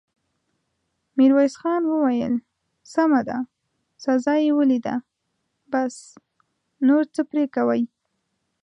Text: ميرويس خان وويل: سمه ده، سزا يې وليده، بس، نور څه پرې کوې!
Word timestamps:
ميرويس 1.17 1.55
خان 1.61 1.81
وويل: 1.87 2.33
سمه 2.93 3.21
ده، 3.29 3.37
سزا 4.03 4.35
يې 4.43 4.51
وليده، 4.59 4.95
بس، 5.71 5.95
نور 6.87 7.03
څه 7.15 7.21
پرې 7.29 7.45
کوې! 7.55 7.81